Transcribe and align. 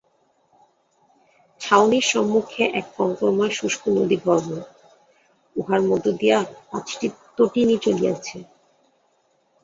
ছাউনির 1.61 2.05
সম্মুখে 2.11 2.63
এক 2.79 2.85
কঙ্করময় 2.97 3.53
শুষ্ক 3.53 3.83
নদীগর্ভ, 3.89 4.47
উহার 5.55 5.81
মধ্য 5.81 6.05
দিয়া 6.19 6.37
পাঁচটি 6.69 7.07
তটিনী 7.37 7.75
চলিয়াছে। 7.77 8.37